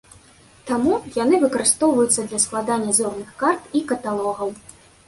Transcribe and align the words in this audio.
Таму 0.69 0.95
яны 1.17 1.35
выкарыстоўваюцца 1.45 2.27
для 2.33 2.39
складання 2.47 2.99
зорных 3.03 3.29
карт 3.45 3.61
і 3.79 3.85
каталогаў. 3.95 4.49